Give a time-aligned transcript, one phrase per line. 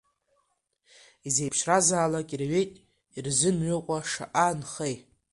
[1.27, 2.71] Изеиԥшразаалак ирҩит,
[3.17, 4.95] ирзымҩыкәа шаҟа нхеи?